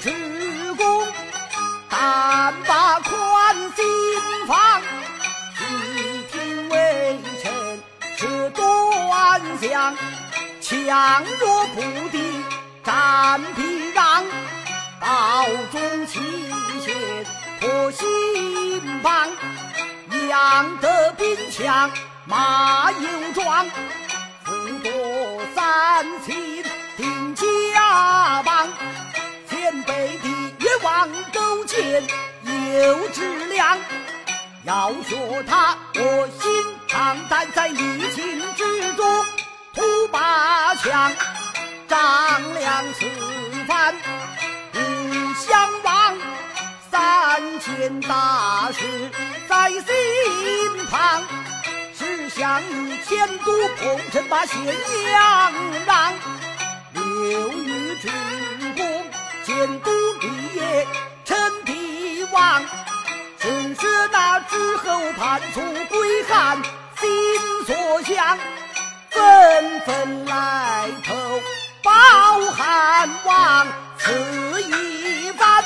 [0.00, 0.10] 之
[0.74, 1.06] 弓，
[1.88, 4.82] 但把宽心房，
[5.56, 5.64] 细
[6.30, 7.82] 听微臣
[8.16, 9.96] 是端详，
[10.60, 12.44] 强弱不敌，
[12.84, 14.24] 战必让，
[15.00, 16.20] 保中齐
[16.80, 16.94] 贤
[17.60, 19.28] 破心邦，
[20.28, 21.90] 养得兵强
[22.26, 23.66] 马又壮，
[24.44, 24.92] 福多。
[30.96, 32.02] 越王勾践
[32.80, 33.78] 有质量，
[34.64, 37.76] 要学他卧薪尝胆，在疫
[38.14, 39.24] 情之中
[39.74, 41.12] 突八强，
[41.86, 43.04] 张良此
[43.68, 43.94] 番
[44.72, 44.80] 不。
[45.46, 46.16] 相望，
[46.90, 49.10] 三件大事
[49.46, 51.22] 在心旁。
[51.98, 54.58] 只想以前都彭城把咸
[55.12, 55.52] 阳
[55.86, 56.14] 让，
[63.78, 66.62] 只是那之后叛卒归汉，
[67.00, 68.38] 心所想，
[69.10, 71.14] 纷纷来投
[71.82, 71.92] 报
[72.52, 73.66] 汉王。
[73.98, 75.64] 此一番。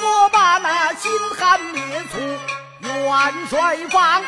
[0.00, 2.18] 我把那新汉灭族
[2.80, 4.22] 元帅方，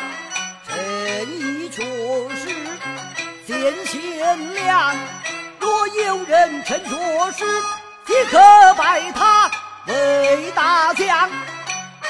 [0.67, 1.81] 这一确
[2.35, 2.55] 实
[3.47, 4.95] 见贤良。
[5.59, 7.45] 若有人称说是，
[8.05, 8.37] 即可
[8.75, 9.49] 拜他
[9.87, 11.29] 为大将，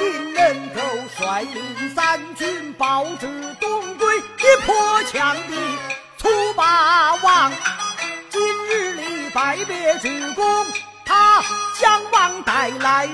[0.01, 0.81] 定能够
[1.15, 3.27] 率领三军报之
[3.59, 5.53] 东归，一破强敌
[6.17, 7.51] 除霸王。
[8.29, 10.65] 今日里拜别之功，
[11.05, 11.43] 他
[11.79, 13.07] 将王带来。